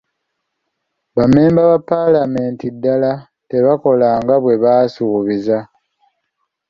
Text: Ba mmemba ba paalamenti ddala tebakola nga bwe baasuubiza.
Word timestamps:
Ba 1.15 1.23
mmemba 1.27 1.61
ba 1.69 1.77
paalamenti 1.89 2.65
ddala 2.75 3.11
tebakola 3.49 4.09
nga 4.21 4.35
bwe 4.43 4.55
baasuubiza. 4.63 5.59